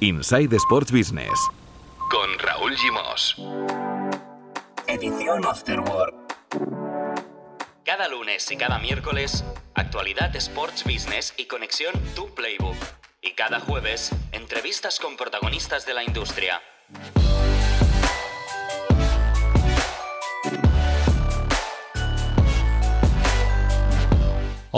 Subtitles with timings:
[0.00, 1.32] Inside Sports Business.
[2.08, 3.34] Con Raúl Gimos.
[4.86, 6.14] Edición Afterwork.
[7.84, 12.76] Cada lunes y cada miércoles, actualidad Sports Business y conexión Tu Playbook.
[13.22, 16.62] Y cada jueves, entrevistas con protagonistas de la industria.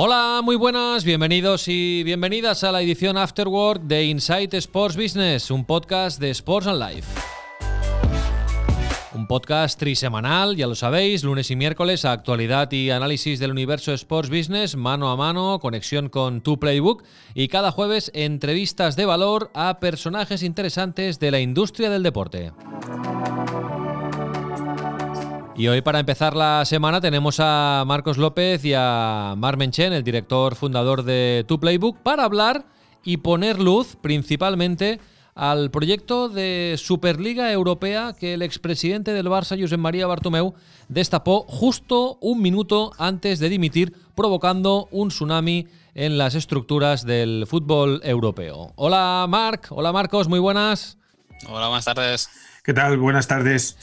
[0.03, 5.67] Hola, muy buenas, bienvenidos y bienvenidas a la edición Afterwork de Insight Sports Business, un
[5.67, 7.07] podcast de Sports and Life.
[9.13, 14.31] Un podcast trisemanal, ya lo sabéis, lunes y miércoles, actualidad y análisis del universo Sports
[14.31, 19.81] Business, mano a mano, conexión con tu playbook y cada jueves entrevistas de valor a
[19.81, 22.53] personajes interesantes de la industria del deporte.
[25.57, 30.05] Y hoy para empezar la semana tenemos a Marcos López y a Mar Menchen, el
[30.05, 32.65] director fundador de Tu Playbook, para hablar
[33.05, 35.01] y poner luz principalmente
[35.35, 40.55] al proyecto de Superliga Europea que el expresidente del Barça, Josep María Bartomeu,
[40.89, 48.01] destapó justo un minuto antes de dimitir, provocando un tsunami en las estructuras del fútbol
[48.05, 48.73] europeo.
[48.77, 50.97] Hola Marc, hola Marcos, muy buenas.
[51.49, 52.31] Hola, buenas tardes.
[52.63, 52.99] ¿Qué tal?
[52.99, 53.77] Buenas tardes.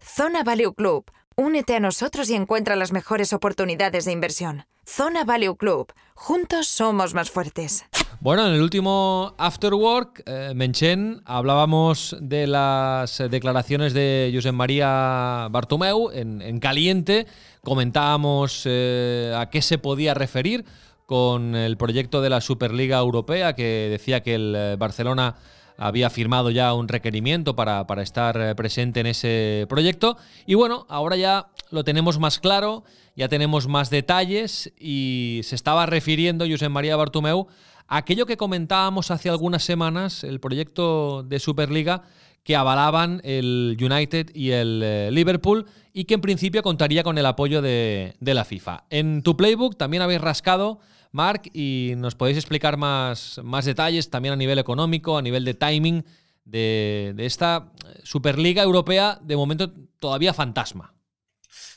[0.00, 4.66] Zona Value Club Únete a nosotros y encuentra las mejores oportunidades de inversión.
[4.84, 5.90] Zona Value Club.
[6.14, 7.86] Juntos somos más fuertes.
[8.20, 15.48] Bueno, en el último After Work, eh, Menchen, hablábamos de las declaraciones de Josep María
[15.50, 17.26] Bartomeu en, caliente.
[17.62, 20.66] Comentábamos eh, a qué se podía referir
[21.06, 25.36] con el proyecto de la Superliga Europea, que decía que el eh, Barcelona
[25.80, 30.18] había firmado ya un requerimiento para, estar eh, presente en ese proyecto.
[30.46, 32.84] Y bueno, ahora ya lo tenemos más claro,
[33.16, 37.46] ya tenemos más detalles y se estaba refiriendo José María Bartomeu
[37.88, 42.02] a aquello que comentábamos hace algunas semanas, el proyecto de Superliga
[42.44, 47.24] que avalaban el United y el eh, Liverpool y que en principio contaría con el
[47.24, 48.84] apoyo de, de la FIFA.
[48.90, 50.78] En tu playbook también habéis rascado
[51.12, 55.54] Mark, y nos podéis explicar más, más detalles también a nivel económico, a nivel de
[55.54, 56.04] timing
[56.44, 57.72] de, esta
[58.02, 60.94] Superliga Europea, de momento todavía fantasma.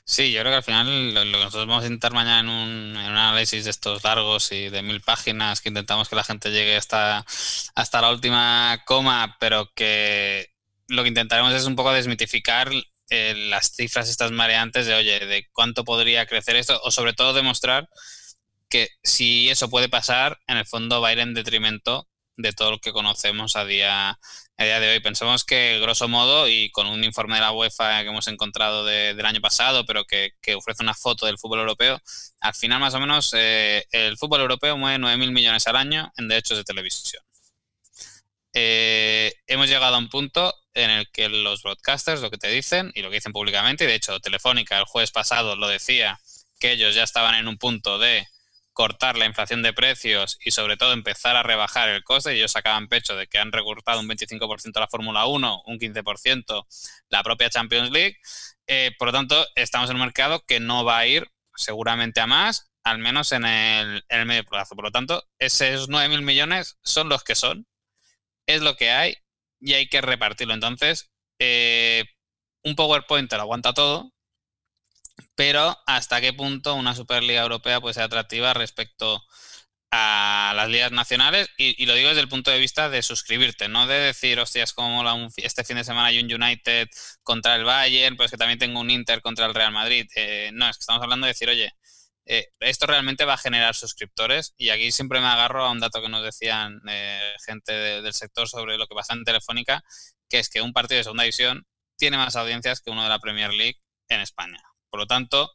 [0.05, 2.97] Sí, yo creo que al final lo, que nosotros vamos a intentar mañana en un,
[2.97, 7.25] análisis de estos largos y de mil páginas, que intentamos que la gente llegue hasta,
[7.73, 10.53] hasta la última coma, pero que
[10.89, 12.69] lo que intentaremos es un poco desmitificar
[13.09, 17.33] eh, las cifras estas mareantes de, oye, de cuánto podría crecer esto, o sobre todo
[17.33, 17.89] demostrar
[18.73, 22.71] que si eso puede pasar, en el fondo va a ir en detrimento de todo
[22.71, 24.19] lo que conocemos a día,
[24.57, 24.99] de hoy.
[24.99, 29.25] Pensamos que, grosso modo, y con un informe de la UEFA que hemos encontrado del
[29.27, 32.01] año pasado, pero que, ofrece una foto del fútbol europeo,
[32.39, 36.27] al final más o menos eh, el fútbol europeo mueve 9.000 millones al año en
[36.27, 37.23] derechos de televisión.
[38.53, 42.91] Eh, hemos llegado a un punto en el que los broadcasters lo que te dicen
[42.95, 46.19] y lo que dicen públicamente, y de hecho Telefónica el jueves pasado lo decía,
[46.59, 48.25] que ellos ya estaban en un punto de
[48.73, 52.33] cortar la inflación de precios y sobre todo empezar a rebajar el coste.
[52.33, 56.65] Ellos sacaban pecho de que han recortado un 25% la Fórmula 1, un 15%
[57.09, 58.17] la propia Champions League.
[58.67, 62.27] Eh, por lo tanto, estamos en un mercado que no va a ir seguramente a
[62.27, 64.75] más, al menos en el, medio plazo.
[64.75, 67.67] Por lo tanto, esos 9.000 millones son los que son,
[68.47, 69.15] es lo que hay
[69.59, 70.53] y hay que repartirlo.
[70.53, 72.05] Entonces, eh,
[72.63, 74.12] un PowerPoint te lo aguanta todo,
[75.35, 79.23] pero hasta qué punto una Superliga Europea puede ser atractiva respecto
[79.95, 83.85] a las ligas nacionales y, lo digo desde el punto de vista de suscribirte, no
[83.85, 85.03] de decir, hostias, como
[85.37, 86.89] este fin de semana hay un United
[87.21, 90.07] contra el Bayern, pues que también tengo un Inter contra el Real Madrid.
[90.15, 91.73] Eh, no, es que estamos hablando de decir, oye,
[92.25, 96.01] eh, esto realmente va a generar suscriptores y aquí siempre me agarro a un dato
[96.01, 99.83] que nos decían eh, gente del sector sobre lo que pasa en Telefónica,
[100.27, 101.67] que es que un partido de segunda división
[101.97, 103.79] tiene más audiencias que uno de la Premier League
[104.09, 104.72] en España.
[104.93, 105.51] Por lo tanto,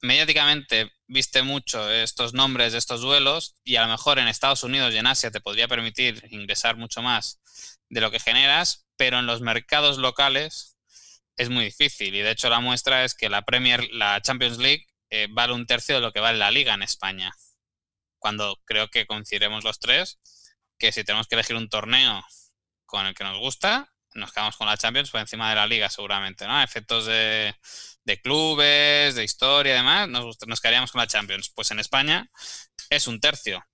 [0.00, 4.94] mediáticamente viste mucho estos nombres de estos duelos y a lo mejor en Estados Unidos
[4.94, 7.38] y en Asia te podría permitir ingresar mucho más
[7.90, 10.78] de lo que generas, pero en los mercados locales
[11.36, 12.14] es muy difícil.
[12.14, 15.66] Y de hecho la muestra es que la Premier, la Champions League, eh, vale un
[15.66, 17.34] tercio de lo que vale la liga en España.
[18.18, 20.18] Cuando creo que coincidiremos los tres,
[20.78, 22.24] que si tenemos que elegir un torneo
[22.86, 25.88] con el que nos gusta, nos quedamos con la Champions por encima de la liga
[25.90, 26.62] seguramente, ¿no?
[26.62, 27.54] Efectos de,
[28.04, 31.50] de clubes, de historia y demás, nos, nos quedaríamos con la Champions.
[31.50, 32.30] Pues en España
[32.90, 33.64] es un tercio.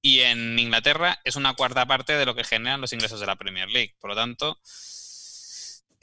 [0.00, 3.36] Y en Inglaterra es una cuarta parte de lo que generan los ingresos de la
[3.36, 3.94] Premier League.
[4.00, 4.60] Por lo tanto,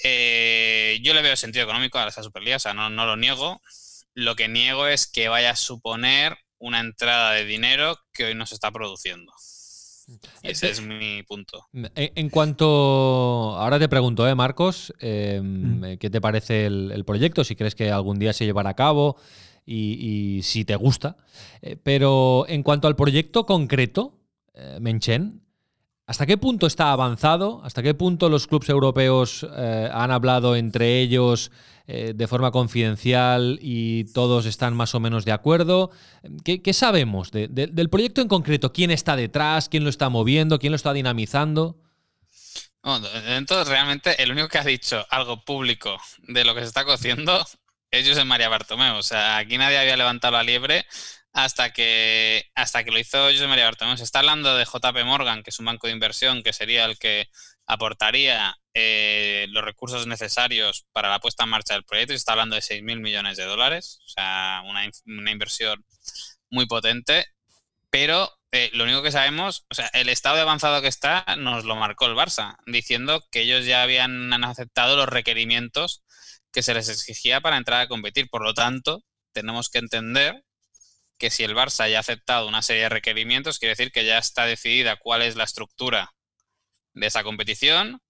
[0.02, 3.62] eh, yo le veo sentido económico a esa Superliga, o sea, no, no lo niego.
[4.14, 8.46] Lo que niego es que vaya a suponer una entrada de dinero que hoy no
[8.46, 9.34] se está produciendo.
[10.44, 11.68] Ese es mi punto.
[11.96, 13.56] En, cuanto.
[13.58, 14.94] Ahora te pregunto, ¿eh, Marcos?
[15.00, 15.98] Em, mm.
[15.98, 17.44] ¿Qué te parece el, proyecto?
[17.44, 19.18] Si crees que algún día se llevará a cabo
[19.66, 21.18] y, si te gusta.
[21.62, 24.20] Eh, pero en cuanto al proyecto concreto,
[24.54, 25.42] eh, Menchen,
[26.06, 27.62] ¿hasta qué punto está avanzado?
[27.64, 31.52] ¿Hasta qué punto los clubes europeos eh, han hablado entre ellos
[31.90, 35.92] de forma confidencial y todos están más o menos de acuerdo?
[36.44, 38.72] ¿Qué, sabemos del proyecto en concreto?
[38.72, 39.70] ¿Quién está detrás?
[39.70, 40.60] ¿Quién lo está moviendo?
[40.60, 41.78] ¿Quién lo está dinamizando?
[43.28, 45.98] entonces, realmente, el único que ha dicho algo público
[46.28, 47.46] de lo que se está cociendo
[47.92, 48.98] ellos en María Bartomeu.
[48.98, 50.86] O sea, aquí nadie había levantado la liebre
[51.34, 53.98] hasta que, hasta que lo hizo José María Bartomeu.
[53.98, 56.98] Se está hablando de JP Morgan, que es un banco de inversión que sería el
[56.98, 57.30] que
[57.70, 62.14] aportaría eh, los recursos necesarios para la puesta en marcha del proyecto.
[62.14, 65.86] Se está hablando de 6.000 millones de dólares, o sea, una, inversión
[66.50, 67.28] muy potente.
[67.92, 71.64] Pero eh, lo único que sabemos, o sea, el estado de avanzado que está nos
[71.64, 76.04] lo marcó el Barça, diciendo que ellos ya habían aceptado los requerimientos
[76.52, 78.30] que se les exigía para entrar a competir.
[78.32, 80.44] Por lo tanto, tenemos que entender
[81.20, 84.18] que si el Barça ya ha aceptado una serie de requerimientos, quiere decir que ya
[84.18, 86.14] está decidida cuál es la estructura
[86.94, 88.02] de esa competición,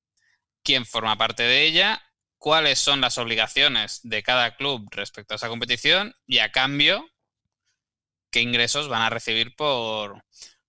[0.63, 2.01] quién forma parte de ella,
[2.37, 7.07] cuáles son las obligaciones de cada club respecto a esa competición y a cambio
[8.31, 10.23] qué ingresos van a recibir por,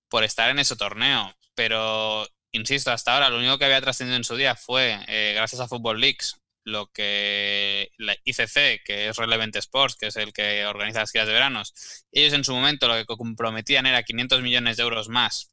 [0.08, 1.34] por estar en ese torneo.
[1.54, 5.60] Pero, insisto, hasta ahora lo único que había trascendido en su día fue, eh, gracias
[5.60, 10.66] a Football Leagues, lo que la ICC, que es Relevant Sports, que es el que
[10.66, 11.74] organiza las giras de veranos,
[12.12, 15.52] ellos en su momento lo que comprometían era 500 millones de euros más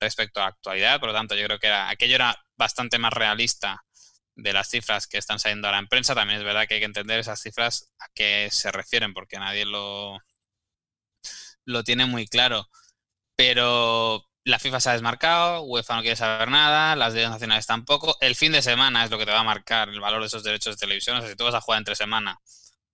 [0.00, 3.84] respecto a actualidad, por lo tanto yo creo que era, aquello era bastante más realista
[4.34, 6.14] de las cifras que están saliendo a la prensa.
[6.14, 9.66] También es verdad que hay que entender esas cifras a qué se refieren, porque nadie
[9.66, 10.18] lo,
[11.64, 12.68] lo tiene muy claro.
[13.36, 18.16] Pero la FIFA se ha desmarcado, UEFA no quiere saber nada, las leyes nacionales tampoco.
[18.20, 20.42] El fin de semana es lo que te va a marcar el valor de esos
[20.42, 21.16] derechos de televisión.
[21.16, 22.40] O sea, si tú vas a jugar entre semana,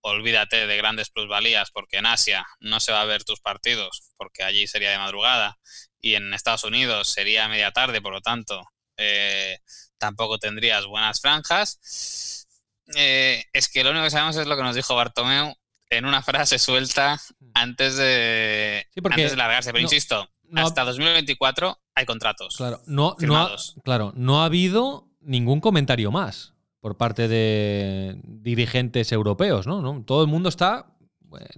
[0.01, 4.43] olvídate de grandes plusvalías, porque en Asia no se va a ver tus partidos, porque
[4.43, 5.57] allí sería de madrugada,
[5.99, 8.63] y en Estados Unidos sería media tarde, por lo tanto,
[8.97, 9.57] eh,
[9.97, 12.47] tampoco tendrías buenas franjas.
[12.95, 15.53] Eh, es que lo único que sabemos es lo que nos dijo Bartomeu
[15.89, 17.51] en una frase suelta mm.
[17.53, 19.71] antes de, antes de largarse.
[19.71, 22.55] Pero insisto, hasta 2024 hay contratos.
[22.55, 26.53] Claro, no, no ha, claro, no ha habido ningún comentario más
[26.87, 30.03] por parte de dirigentes europeos, ¿no?
[30.05, 30.85] Todo el mundo está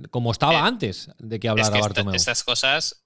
[0.09, 2.15] como estaba eh, antes de que hablara Bartomeu.
[2.15, 3.03] estas cosas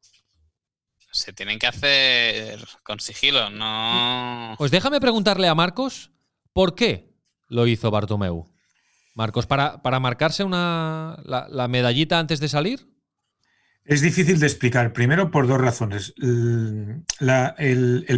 [1.11, 4.55] se tienen que hacer con sigilo, no.
[4.57, 6.11] Pues déjame preguntarle a Marcos
[6.53, 7.13] por qué
[7.49, 8.49] lo hizo Bartomeu.
[9.15, 12.87] Marcos, ¿para, para marcarse una, la medallita antes de salir?
[13.85, 16.13] Es difícil de explicar, primero por dos razones.
[16.19, 17.03] el,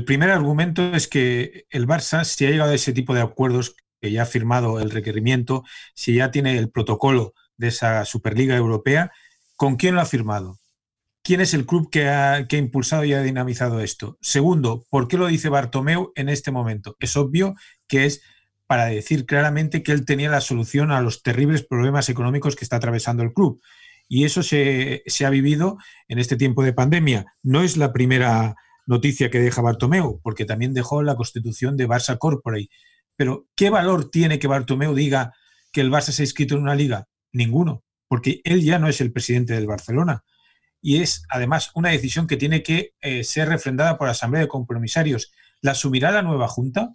[0.05, 4.11] primer argumento es que el Barça, si ha llegado a ese tipo de acuerdos, que
[4.11, 5.63] ya ha firmado el requerimiento,
[5.93, 9.11] si ya tiene el protocolo de esa Superliga Europea,
[9.55, 10.59] ¿con quién lo ha firmado?
[11.23, 14.17] ¿Quién es el club que ha, impulsado y ha dinamizado esto?
[14.21, 16.95] Segundo, ¿por qué lo dice Bartomeu en este momento?
[16.99, 17.55] Es obvio
[17.87, 18.21] que es
[18.67, 22.75] para decir claramente que él tenía la solución a los terribles problemas económicos que está
[22.75, 23.61] atravesando el club
[24.07, 25.77] y eso se, ha vivido
[26.07, 27.33] en este tiempo de pandemia.
[27.43, 28.55] No es la primera
[28.85, 32.69] noticia que deja Bartomeu, porque también dejó la constitución de Barça Corporate.
[33.15, 35.33] Pero, ¿qué valor tiene que Bartomeu diga
[35.71, 37.07] que el Barça se ha inscrito en una liga?
[37.31, 40.23] Ninguno, porque él ya no es el presidente del Barcelona.
[40.81, 44.47] Y es, además, una decisión que tiene que eh, ser refrendada por la Asamblea de
[44.47, 45.31] Compromisarios.
[45.61, 46.93] ¿La asumirá la nueva Junta?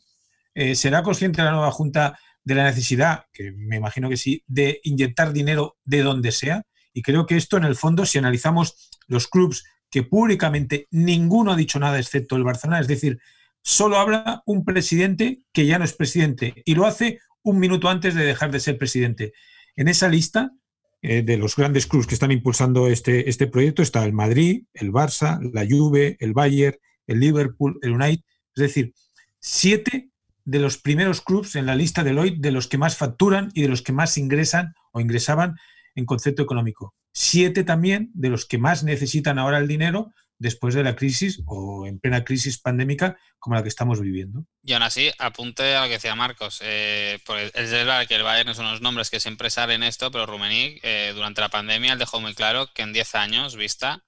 [0.55, 4.81] Eh, ¿Será consciente la nueva Junta de la necesidad, que me imagino que sí, de
[4.85, 6.63] inyectar dinero de donde sea?
[6.93, 11.57] Y creo que esto, en el fondo, si analizamos los clubes que públicamente ninguno ha
[11.57, 13.21] dicho nada excepto el Barcelona, es decir,
[13.63, 18.15] solo habla un presidente que ya no es presidente y lo hace un minuto antes
[18.15, 19.33] de dejar de ser presidente.
[19.77, 20.53] En esa lista
[21.03, 24.93] eh, de los grandes clubes que están impulsando este, este proyecto está el Madrid, el
[24.93, 26.77] Barça, la Juve, el Bayern,
[27.07, 28.25] el Liverpool, el United,
[28.55, 28.93] es decir,
[29.39, 30.11] siete
[30.45, 33.63] de los primeros clubes en la lista de Lloyd de los que más facturan y
[33.63, 35.57] de los que más ingresan o ingresaban
[35.95, 36.95] en concepto económico.
[37.13, 41.87] Siete también de los que más necesitan ahora el dinero después de la crisis o
[41.87, 44.47] en plena crisis pandémica como la que estamos viviendo.
[44.63, 46.61] Y aún así, apunte a lo que decía Marcos.
[46.65, 47.19] Eh,
[47.55, 51.13] es verdad que el Bayern son unos nombres que siempre salen esto, pero Rummenigge eh,
[51.15, 54.03] durante la pandemia él dejó muy claro que en 10 años vista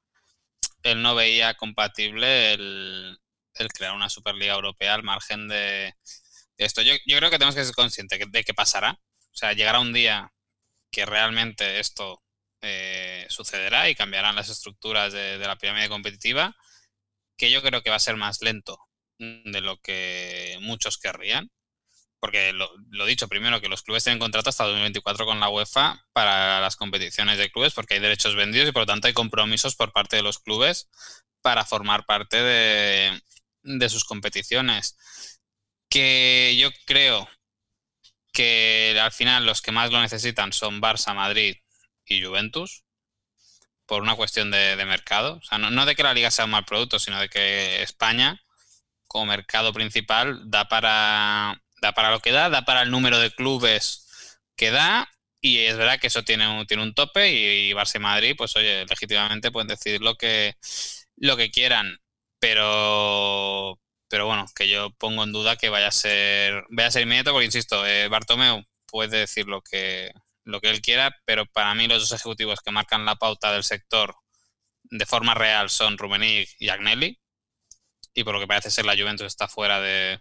[0.82, 3.18] él no veía compatible el,
[3.74, 5.94] crear una Superliga Europea al margen de,
[6.56, 6.80] esto.
[6.80, 8.92] Yo, yo, creo que tenemos que ser conscientes de que pasará.
[8.92, 10.32] O sea, llegará un día
[10.90, 12.22] que realmente esto
[12.62, 16.56] eh, sucederá y cambiarán las estructuras de, la pirámide competitiva
[17.36, 18.78] que yo creo que va a ser más lento
[19.18, 21.50] de lo que muchos querrían.
[22.20, 26.06] Porque lo, lo dicho, primero que los clubes tienen contrato hasta 2024 con la UEFA
[26.12, 29.74] para las competiciones de clubes, porque hay derechos vendidos y por lo tanto hay compromisos
[29.74, 30.88] por parte de los clubes
[31.40, 33.20] para formar parte de,
[33.62, 34.96] de sus competiciones.
[35.90, 37.28] Que yo creo
[38.32, 41.56] que al final los que más lo necesitan son Barça, Madrid
[42.12, 42.84] y Juventus,
[43.86, 45.34] por una cuestión de, mercado.
[45.36, 48.42] O sea, no, de que la liga sea un mal producto, sino de que España,
[49.06, 53.30] como mercado principal, da para, da para lo que da, da para el número de
[53.30, 55.08] clubes que da.
[55.40, 58.56] Y es verdad que eso tiene un, tiene un tope y, Barça y Madrid, pues
[58.56, 60.56] oye, legítimamente pueden decidir lo que,
[61.16, 61.98] lo que quieran.
[62.38, 67.02] Pero, pero bueno, que yo pongo en duda que vaya a ser, vaya a ser
[67.02, 70.12] inmediato, porque insisto, eh, Bartomeu puede decir lo que,
[70.44, 73.64] lo que él quiera, pero para mí los dos ejecutivos que marcan la pauta del
[73.64, 74.16] sector
[74.84, 77.20] de forma real son Rummenigge y Agnelli,
[78.14, 80.20] y por lo que parece ser la Juventus está fuera de,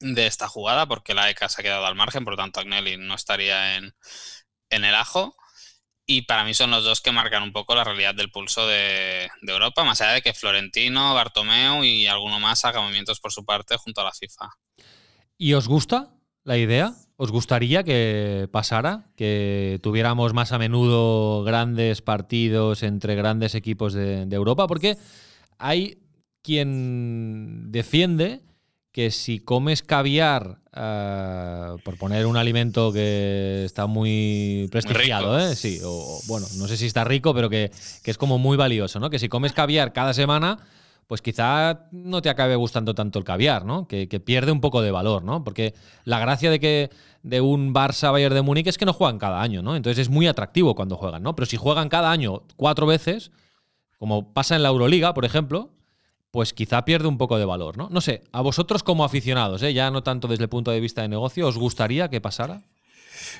[0.00, 2.96] de esta jugada, porque la ECA se ha quedado al margen, por lo tanto Agnelli
[2.96, 3.94] no estaría en,
[4.70, 5.36] en el ajo.
[6.06, 9.30] Y para mí son los dos que marcan un poco la realidad del pulso de,
[9.40, 13.78] Europa, más allá de que Florentino, Bartomeu y alguno más haga movimientos por su parte
[13.78, 14.50] junto a la FIFA.
[15.38, 16.10] ¿Y os gusta
[16.42, 16.94] la idea?
[17.16, 19.06] ¿Os gustaría que pasara?
[19.16, 24.66] ¿Que tuviéramos más a menudo grandes partidos entre grandes equipos de, de Europa?
[24.66, 24.98] Porque
[25.58, 25.98] hay
[26.42, 28.42] quien defiende
[28.94, 35.56] que si comes caviar, uh, por poner un alimento que está muy prestigiado, ¿eh?
[35.56, 37.72] Sí, o, bueno, no sé si está rico, pero que,
[38.04, 39.10] que, es como muy valioso, ¿no?
[39.10, 40.58] Que si comes caviar cada semana,
[41.06, 43.86] pues quizá no te acabe gustando tanto el caviar, ¿no?
[43.86, 45.44] Que, pierde un poco de valor, ¿no?
[45.44, 46.90] Porque la gracia de que
[47.22, 49.76] de un Barça Bayern de Múnich es que no juegan cada año, ¿no?
[49.76, 51.34] Entonces es muy atractivo cuando juegan, ¿no?
[51.36, 53.30] Pero si juegan cada año cuatro veces,
[53.98, 55.70] como pasa en la Euroliga, por ejemplo,
[56.30, 57.88] pues quizá pierde un poco de valor, ¿no?
[57.90, 59.72] No sé, a vosotros como aficionados, ¿eh?
[59.72, 62.62] ya no tanto desde el punto de vista de negocio, ¿os gustaría que pasara?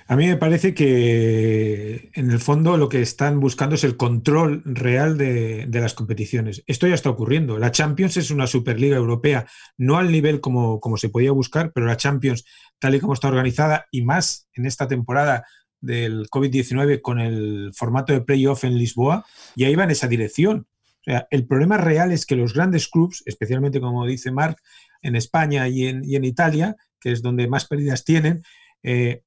[0.06, 4.62] A mí me parece que en el fondo lo que están buscando es el control
[4.64, 6.62] real de, las competiciones.
[6.66, 7.58] Esto ya está ocurriendo.
[7.58, 11.86] La Champions es una Superliga Europea, no al nivel como, como se podía buscar, pero
[11.86, 12.44] la Champions,
[12.78, 15.44] tal y como está organizada, y más en esta temporada
[15.80, 19.24] del COVID-19 con el formato de playoff en Lisboa,
[19.56, 20.66] ya iba en esa dirección.
[21.06, 24.58] O sea, el problema real es que los grandes clubes, especialmente como dice Marc,
[25.02, 28.42] en España y en, y en, Italia, que es donde más pérdidas tienen,
[28.82, 29.22] eh,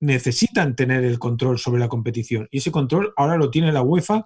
[0.00, 2.48] necesitan tener el control sobre la competición.
[2.50, 4.24] Y ese control ahora lo tiene la UEFA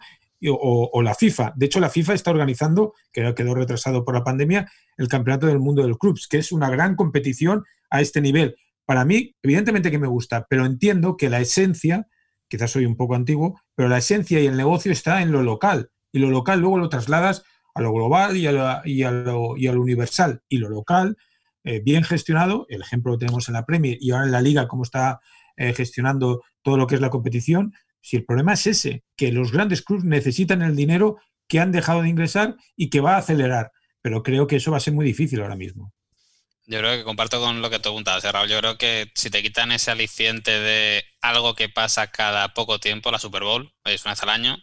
[0.49, 1.53] o, la FIFA.
[1.57, 5.59] De hecho, la FIFA está organizando, que quedó retrasado por la pandemia, el Campeonato del
[5.59, 8.57] Mundo del Clubs, que es una gran competición a este nivel.
[8.87, 12.09] Para mí, evidentemente que me gusta, pero entiendo que la esencia,
[12.49, 15.91] quizás soy un poco antiguo, pero la esencia y el negocio está en lo local
[16.12, 19.57] y lo local luego lo trasladas a lo global y a, lo, y a, lo,
[19.57, 20.43] y a lo, universal.
[20.49, 21.17] Y lo local,
[21.65, 24.67] eh, bien gestionado, el ejemplo lo tenemos en la Premier y ahora en la Liga,
[24.67, 25.21] cómo está
[25.61, 27.75] eh, gestionando todo lo que es la competición.
[28.00, 32.00] Si el problema es ese, que los grandes clubes necesitan el dinero que han dejado
[32.00, 33.71] de ingresar y que va a acelerar.
[34.00, 35.93] Pero creo que eso va a ser muy difícil ahora mismo.
[36.64, 38.49] Yo creo que comparto con lo que tú apuntabas, Raúl.
[38.49, 43.11] Yo creo que si te quitan ese aliciente de algo que pasa cada poco tiempo,
[43.11, 44.57] la Super Bowl, es una vez al año,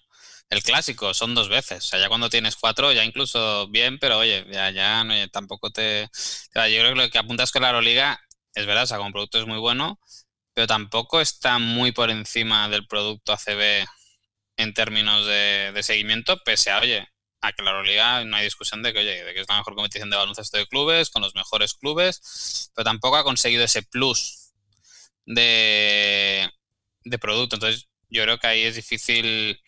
[0.49, 1.85] el clásico son dos veces.
[1.85, 5.69] O sea, ya cuando tienes cuatro, ya incluso bien, pero oye, ya, ya no, tampoco
[5.69, 6.09] te.
[6.55, 8.19] yo creo que lo que apuntas con la Euroliga
[8.55, 9.99] es verdad, o sea, como producto es muy bueno,
[10.57, 13.85] pero tampoco está muy por encima del producto ACB
[14.57, 17.07] en términos de, seguimiento, pese a, oye,
[17.41, 19.75] a que la Euroliga no hay discusión de que, oye, de que es la mejor
[19.75, 24.55] competición de baloncesto de clubes, con los mejores clubes, pero tampoco ha conseguido ese plus
[25.27, 26.49] de,
[27.03, 27.57] de producto.
[27.57, 29.61] Entonces, yo creo que ahí es difícil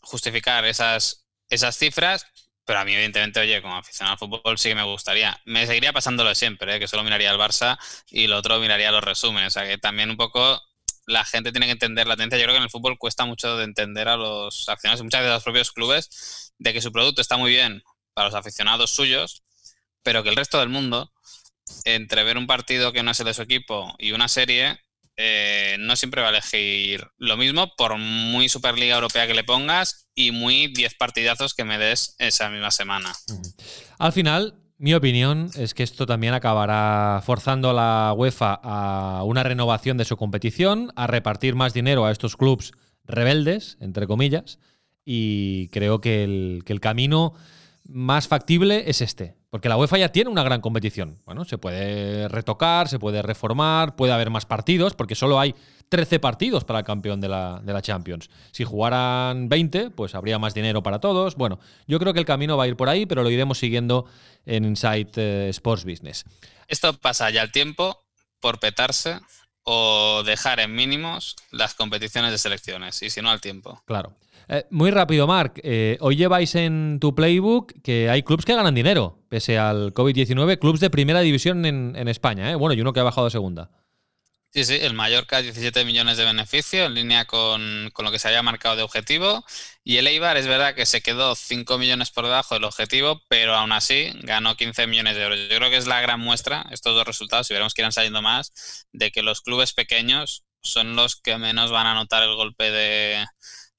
[0.00, 2.24] justificar esas, esas cifras,
[2.68, 5.40] pero a mí, evidentemente, oye, como aficionado al fútbol sí que me gustaría.
[5.46, 6.78] Me seguiría pasándolo siempre, ¿eh?
[6.78, 7.78] que solo miraría el Barça
[8.10, 9.56] y lo otro miraría los resúmenes.
[9.56, 10.60] O sea, que también un poco
[11.06, 12.36] la gente tiene que entender la tendencia.
[12.36, 15.20] Yo creo que en el fútbol cuesta mucho de entender a los aficionados y muchas
[15.20, 17.82] veces a los propios clubes de que su producto está muy bien
[18.12, 19.44] para los aficionados suyos,
[20.02, 21.10] pero que el resto del mundo,
[21.86, 24.78] entre ver un partido que no es el de su equipo y una serie,
[25.16, 30.07] eh, no siempre va a elegir lo mismo, por muy Superliga Europea que le pongas
[30.18, 33.12] y muy 10 partidazos que me des esa misma semana.
[33.98, 39.44] Al final, mi opinión es que esto también acabará forzando a la UEFA a una
[39.44, 42.72] renovación de su competición, a repartir más dinero a estos clubes
[43.04, 44.58] rebeldes, entre comillas,
[45.04, 47.34] y creo que el, que el camino
[47.84, 51.22] más factible es este, Porque la UEFA ya tiene una gran competición.
[51.24, 55.54] Bueno, se puede retocar, se puede reformar, puede haber más partidos, porque solo hay
[55.88, 58.28] 13 partidos para el campeón de la, Champions.
[58.52, 61.36] Si jugaran 20, pues habría más dinero para todos.
[61.36, 64.04] Bueno, yo creo que el camino va a ir por ahí, pero lo iremos siguiendo
[64.44, 66.24] en Insight eh, Sports Business.
[66.66, 68.04] Esto pasa ya al tiempo
[68.40, 69.18] por petarse
[69.70, 73.82] o dejar en mínimos las competiciones de selecciones, y si no al tiempo.
[73.84, 74.14] Claro.
[74.48, 75.60] Eh, muy rápido, Marc.
[75.62, 80.58] Eh, hoy lleváis en tu playbook que hay clubes que ganan dinero, pese al COVID-19,
[80.58, 82.50] clubes de primera división en, en España.
[82.50, 82.54] ¿eh?
[82.54, 83.70] Bueno, y uno que ha bajado de segunda.
[84.50, 88.28] Sí, sí, el Mallorca 17 millones de beneficio en línea con, con, lo que se
[88.28, 89.44] había marcado de objetivo.
[89.84, 93.54] Y el Eibar es verdad que se quedó 5 millones por debajo del objetivo, pero
[93.54, 95.38] aún así ganó 15 millones de euros.
[95.50, 98.22] Yo creo que es la gran muestra, estos dos resultados, y veremos que irán saliendo
[98.22, 102.70] más, de que los clubes pequeños son los que menos van a notar el golpe
[102.70, 103.26] de,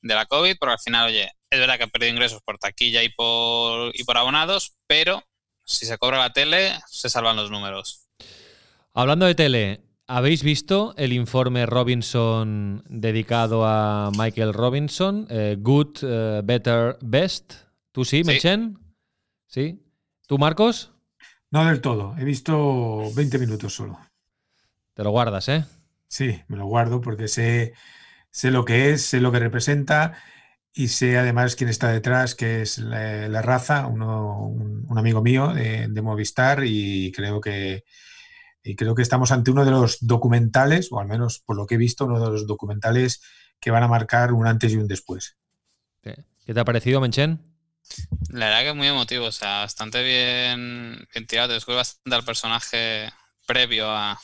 [0.02, 3.02] de la COVID, porque al final, oye, es verdad que han perdido ingresos por taquilla
[3.02, 5.24] y por, y por abonados, pero
[5.66, 8.08] si se cobra la tele, se salvan los números.
[8.94, 15.28] Hablando de tele, ¿habéis visto el informe Robinson dedicado a Michael Robinson?
[15.30, 17.54] Eh, good, uh, Better, Best.
[17.92, 18.78] ¿Tú sí, Mechen?
[19.48, 19.82] Sí.
[20.28, 20.92] ¿Tú, Marcos?
[21.52, 22.16] No del todo.
[22.18, 24.00] He visto 20 minutos solo.
[24.94, 25.64] Te lo guardas, ¿eh?
[26.08, 27.74] Sí, me lo guardo porque sé
[28.32, 30.18] sé lo que es, sé lo que representa
[30.74, 35.22] y sé además quién está detrás, que es la, la raza, uno, un, un, amigo
[35.22, 37.84] mío de, de, Movistar y creo que
[38.70, 41.74] y creo que estamos ante uno de los documentales, o al menos por lo que
[41.74, 43.20] he visto, uno de los documentales
[43.60, 45.38] que van a marcar un antes y un después.
[46.04, 47.42] ¿Qué te ha parecido, Menchen?
[48.30, 52.24] La verdad que es muy emotivo, o sea, bastante bien, bien tirado, descubre bastante al
[52.24, 53.12] personaje
[53.48, 54.20] previo a,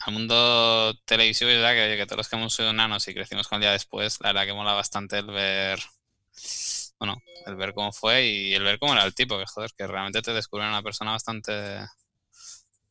[0.00, 3.48] al mundo televisivo es verdad que, que, todos los que hemos sido nanos y crecimos
[3.48, 5.80] con el día después, la verdad que mola bastante el ver,
[6.98, 9.86] bueno, el ver cómo fue y el ver cómo era el tipo, que joder, que
[9.86, 11.86] realmente te descubre una persona bastante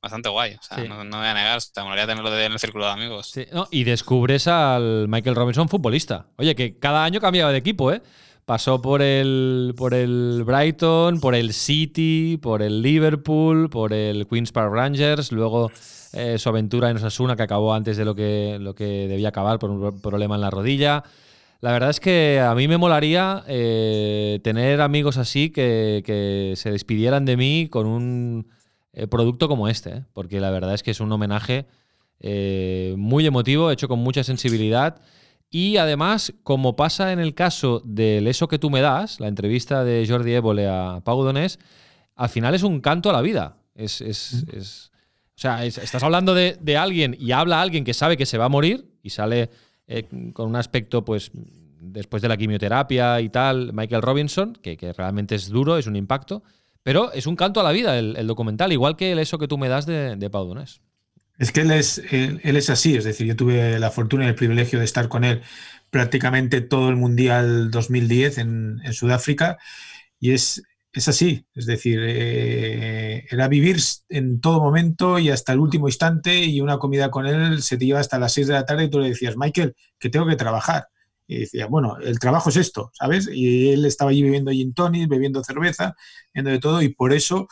[0.02, 0.88] bastante guay, o sea, sí.
[0.88, 3.28] no, no, voy a negar, te molaría tenerlo de, en el círculo de amigos.
[3.32, 6.26] Sí, no, y descubres al Michael Robinson futbolista.
[6.38, 8.02] Oye, que cada año cambiaba de equipo, ¿eh?
[8.46, 14.52] Pasó por el, por el Brighton, por el City, por el Liverpool, por el Queen's
[14.52, 15.72] Park Rangers, luego
[16.14, 19.60] eh, su aventura en Osasuna que acabó antes de lo que, lo que debía acabar
[19.60, 21.04] por un problema en la rodilla.
[21.62, 26.72] La verdad es que a mí me molaría eh, tener amigos así que, que, se
[26.72, 28.48] despidieran de mí con un
[28.94, 30.06] eh, producto como este, ¿eh?
[30.14, 31.66] porque la verdad es que es un homenaje
[32.20, 35.02] eh, muy emotivo, hecho con mucha sensibilidad.
[35.50, 39.84] Y además, como pasa en el caso del Eso que tú me das, la entrevista
[39.84, 41.60] de Jordi Évole a Pau Donés,
[42.16, 43.58] al final es un canto a la vida.
[43.76, 44.92] Es, es, es
[45.36, 48.46] o sea, estás hablando de, de, alguien y habla alguien que sabe que se va
[48.46, 49.50] a morir y sale
[49.88, 54.94] eh, con un aspecto, pues, después de la quimioterapia y tal, Michael Robinson, que, que,
[54.94, 56.44] realmente es duro, es un impacto,
[56.84, 59.58] pero es un canto a la vida el, documental, igual que el Eso que tú
[59.58, 60.30] me das de, de.
[61.38, 64.28] Es que él es, él, él es así, es decir, yo tuve la fortuna y
[64.28, 65.42] el privilegio de estar con él
[65.90, 69.58] prácticamente todo el Mundial 2010 en, en Sudáfrica
[70.20, 70.64] y es,
[70.94, 73.78] es así, es decir, eh, era vivir
[74.10, 77.86] en todo momento y hasta el último instante y una comida con él se te
[77.86, 80.36] lleva hasta las 6 de la tarde y tú le decías, Michael, que tengo que
[80.36, 80.88] trabajar.
[81.32, 83.30] Y decía, bueno, el trabajo es esto, ¿sabes?
[83.32, 85.96] Y él estaba allí bebiendo gin tonic, bebiendo cerveza,
[86.34, 87.48] viendo de todo y por eso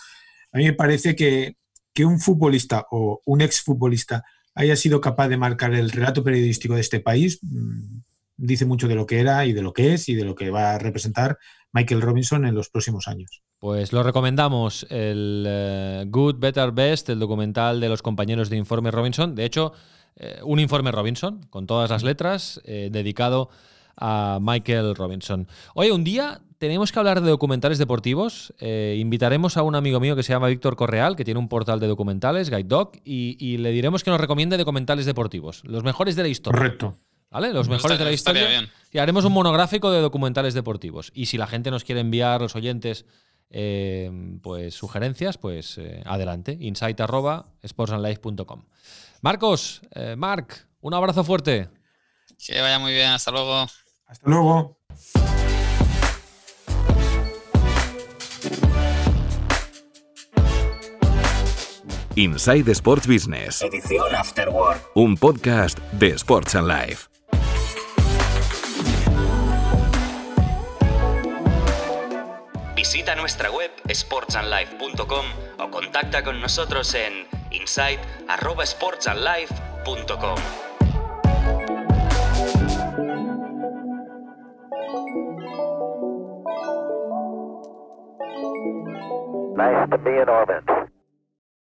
[0.51, 1.55] a mí me parece que,
[1.93, 6.81] que un futbolista o un exfutbolista haya sido capaz de marcar el relato periodístico de
[6.81, 8.01] este país, mmm,
[8.35, 10.49] dice mucho de lo que era y de lo que es y de lo que
[10.49, 11.37] va a representar
[11.71, 13.41] Michael Robinson en los próximos años.
[13.59, 18.91] Pues lo recomendamos, el uh, Good, Better, Best, el documental de los compañeros de Informe
[18.91, 19.35] Robinson.
[19.35, 19.71] De hecho,
[20.19, 23.49] eh, un Informe Robinson, con todas las letras, eh, dedicado
[23.95, 25.47] a Michael Robinson.
[25.73, 28.53] Oye, un día tenemos que hablar de documentales deportivos.
[28.59, 31.79] Eh, invitaremos a un amigo mío que se llama Víctor Correal, que tiene un portal
[31.79, 36.15] de documentales, Guide Dog, y, y, le diremos que nos recomiende documentales deportivos, los mejores
[36.15, 36.59] de la historia.
[36.59, 36.97] Correcto.
[37.31, 37.53] ¿Vale?
[37.53, 38.69] Los mejores Está, de la historia.
[38.91, 41.11] Y haremos un monográfico de documentales deportivos.
[41.13, 43.05] Y si la gente nos quiere enviar, los oyentes,
[43.51, 46.57] eh, pues sugerencias, pues eh, adelante.
[46.59, 48.63] insight arroba sportsandlife.com.
[49.21, 51.69] Marcos, eh, Marc, un abrazo fuerte.
[52.37, 53.67] Que vaya muy bien, hasta luego.
[54.07, 54.77] Hasta luego.
[62.15, 63.61] Inside Sports Business.
[63.61, 64.91] Edición After Work.
[64.95, 67.07] Un podcast de Sports and Life.
[72.75, 75.25] Visita nuestra web sportsandlife.com
[75.59, 80.39] o contacta con nosotros en insight@sportsandlife.com.
[89.55, 90.88] Nice to be in orbit.